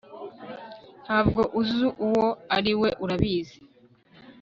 [1.05, 3.57] Ntabwo uzi uwo ari we urabizi